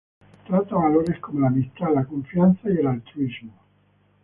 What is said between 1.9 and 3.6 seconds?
la confianza y el altruismo.